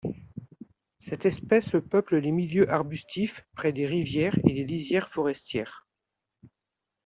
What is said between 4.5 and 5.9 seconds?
les lisières forestières.